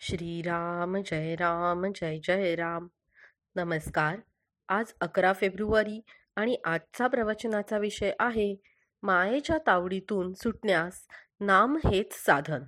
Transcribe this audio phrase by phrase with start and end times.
[0.00, 2.86] श्रीराम जय राम जय जय राम.
[3.56, 4.16] नमस्कार.
[4.68, 6.00] आज अकरा फेब्रुवारी
[6.36, 8.56] आणि आजचा प्रवचनाचा विषय आहे
[9.02, 11.06] मायेच्या तावडीतून सुटण्यास
[11.40, 12.62] नाम हेच साधन.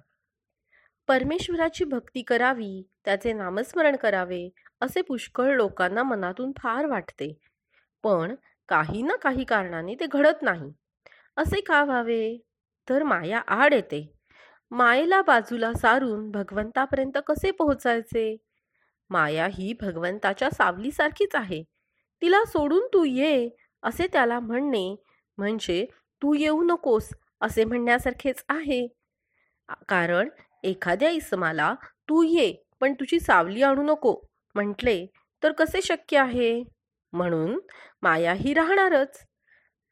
[1.08, 4.48] परमेश्वराची भक्ती करावी त्याचे नामस्मरण करावे
[4.80, 7.38] असे पुष्कळ लोकांना मनातून फार वाटते.
[8.02, 8.34] पण
[8.68, 10.72] काही ना काही कारणाने ते घडत नाही.
[11.36, 12.38] असे का व्हावे?
[12.88, 14.19] तर माया आड येते.
[14.72, 18.36] मायेला बाजूला सारून भगवंतापर्यंत कसे पोहोचायचे?
[19.10, 21.62] माया ही भगवंताच्या सावलीसारखीच आहे.
[22.22, 23.48] तिला सोडून तू ये
[23.82, 24.94] असे त्याला म्हणणे
[25.38, 25.84] म्हणजे
[26.22, 27.10] तू येऊ नकोस
[27.40, 28.86] असे म्हणण्यासारखेच आहे.
[29.88, 30.28] कारण
[30.64, 31.74] एखाद्या इसमाला
[32.08, 34.14] तू ये पण तुझी सावली आणू नको.
[34.54, 35.06] म्हटले
[35.42, 36.62] तर कसे शक्य आहे?
[37.12, 37.58] म्हणून
[38.02, 39.24] माया ही राहणारच.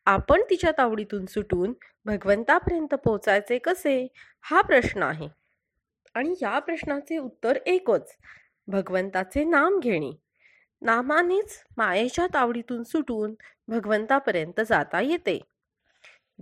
[0.08, 1.72] आपण तिच्या तावडीतून सुटून
[2.04, 4.06] भगवंतापर्यंत पोचायचे कसे?
[4.40, 5.28] हा प्रश्न आहे.
[6.14, 8.16] आणि या प्रश्नाचे उत्तर एकच
[8.68, 10.10] भगवंताचे नाम घेणे.
[10.82, 13.34] नामानेच मायेच्या तावडीतून सुटून
[13.68, 15.40] भगवंतापर्यंत जाता येते.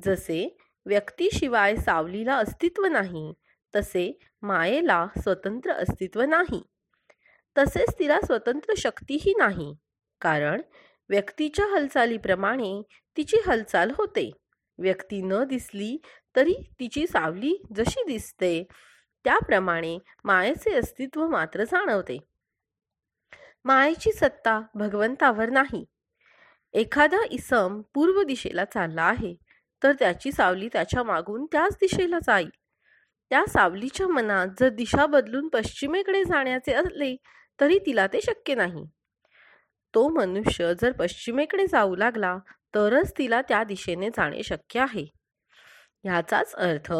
[0.04, 3.32] जसे व्यक्तीशिवाय सावलीला अस्तित्व नाही
[3.76, 6.62] तसे मायेला स्वतंत्र अस्तित्व नाही.
[7.58, 9.74] तसेच तिला स्वतंत्र शक्तीही नाही.
[10.20, 10.62] कारण
[11.08, 12.82] व्यक्तीच्या हालचालीप्रमाणे
[13.16, 14.30] तिची हालचाल होते.
[14.78, 15.96] व्यक्ती न दिसली
[16.36, 18.62] तरी तिची सावली जशी दिसते
[19.24, 22.18] त्याप्रमाणे मायेचे अस्तित्व मात्र जाणवते.
[23.64, 25.84] मायेची सत्ता भगवंतावर नाही.
[26.74, 29.34] एखादा इसम पूर्व दिशेला चालला आहे
[29.82, 32.48] तर त्याची सावली त्याच्या मागून त्याच दिशेला जाईल.
[33.30, 37.14] त्या सावलीच्या मनात जर दिशा बदलून पश्चिमेकडे जाण्याचे असले
[37.60, 38.84] तरी तिला ते शक्य नाही.
[39.94, 42.36] तो मनुष्य जर पश्चिमेकडे जाऊ लागला
[42.76, 45.04] तरच तिला त्या दिशेने जाणे शक्य आहे.
[46.04, 46.92] ह्याचाच अर्थ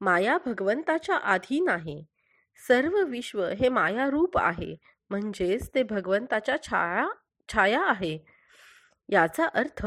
[0.00, 2.02] माया भगवंताच्या अधीन आहे
[2.60, 4.74] सर्व विश्व हे माया रूप आहे
[5.10, 7.06] म्हणजेच ते भगवंताच्या छाया
[7.48, 8.18] छाया आहे.
[9.08, 9.86] याचा अर्थ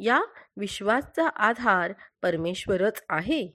[0.00, 0.20] या
[0.56, 1.92] विश्वाचा आधार
[2.22, 3.46] परमेश्वरच आहे.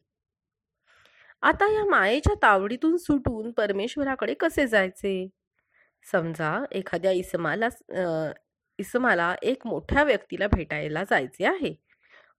[1.43, 5.27] आता या मायेच्या तावडीतून सुटून परमेश्वराकडे कसे जायचे?
[6.11, 7.69] समजा एखाद्या इसमाला
[8.79, 11.73] इसमाला एक मोठ्या व्यक्तीला भेटायला जायचे आहे.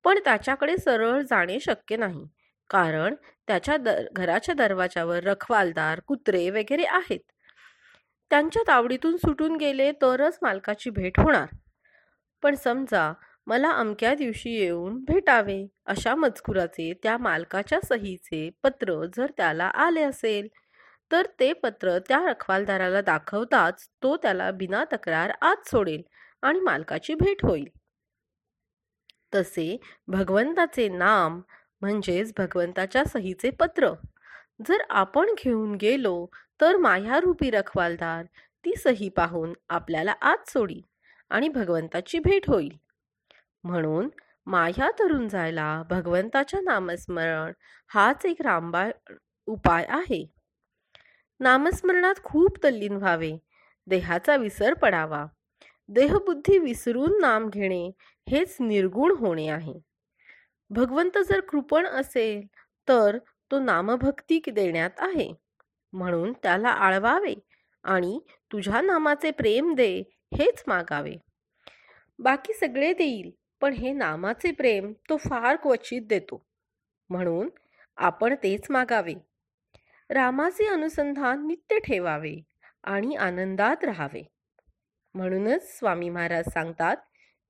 [0.04, 2.26] पण त्याच्याकडे सरळ जाणे शक्य नाही.
[2.70, 3.14] कारण
[3.48, 7.20] त्याच्या दर घराच्या दरवाजावर रखवालदार कुत्रे वगैरे आहेत.
[8.30, 11.46] त्यांच्या तावडीतून सुटून गेले तरच मालकाची भेट होणार.
[12.42, 13.12] पण समजा
[13.46, 20.48] मला अमक्या दिवशी येऊन भेटावे अशा मजकुराचे त्या मालकाच्या सहीचे पत्र जर त्याला आले असेल
[21.10, 26.02] तर ते पत्र त्या रखवालदाराला दाखवताच तो त्याला बिना तक्रार आत सोडेल.
[26.46, 27.68] आणि मालकाची भेट होईल.
[29.34, 29.76] तसे
[30.08, 31.40] भगवंताचे नाम
[31.80, 33.92] म्हणजेच भगवंताच्या सहीचे पत्र.
[34.68, 36.26] जर आपण घेऊन गेलो
[36.60, 38.24] तर मायारूपी रखवालदार
[38.64, 40.80] ती सही पाहून आपल्याला आत सोडी
[41.30, 42.76] आणि भगवंताची भेट होईल.
[43.64, 44.08] म्हणून
[44.46, 47.52] माया तरुण जायला भगवंताच्या नामस्मरण
[47.88, 48.90] हाच एक रामबाळ
[49.48, 50.24] उपाय आहे.
[51.40, 53.36] नामस्मरणात खूप तल्लीन व्हावे
[53.86, 55.26] देहाचा विसर पडावा
[55.88, 57.90] देहबुद्धी विसरून नाम घेणे
[58.30, 59.74] हेच निर्गुण होणे आहे.
[60.70, 62.46] भगवंत जर कृपण असेल
[62.88, 63.18] तर
[63.50, 65.32] तो नामभक्ती देण्यात आहे.
[65.92, 67.34] म्हणून त्याला आळवावे
[67.82, 68.20] आणि
[68.52, 70.02] तुझ्या नामाचे प्रेम दे
[70.38, 71.14] हेच मागावे.
[72.18, 73.30] बाकी सगळे देईल
[73.60, 76.46] पण हे नामाचे प्रेम तो फार क्वचित देतो.
[77.10, 77.48] म्हणून
[77.96, 79.14] आपण तेच मागावे.
[80.10, 82.40] रामाचे अनुसंधान नित्य ठेवावे
[82.84, 84.22] आणि आनंदात राहावे.
[85.16, 86.96] म्हणूनच स्वामी महाराज सांगतात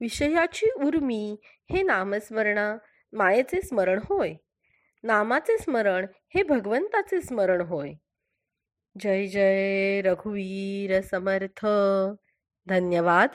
[0.00, 1.36] विषयाची उर्मी
[1.70, 2.76] हे नामस्मरणा
[3.12, 4.34] मायेचे स्मरण होय.
[5.02, 7.92] नामाचे स्मरण हे भगवंताचे स्मरण होय.
[9.00, 11.66] जय जय रघुवीर समर्थ.
[12.66, 13.28] धन्यवाद.